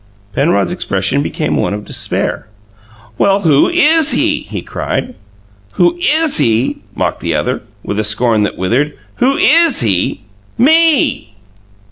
[0.33, 2.47] Penrod's expression became one of despair.
[3.19, 5.13] "Well, who IS he?" he cried.
[5.73, 8.97] "'Who IS he?'" mocked the other, with a scorn that withered.
[9.17, 10.21] "'Who IS he?'
[10.57, 11.35] ME!"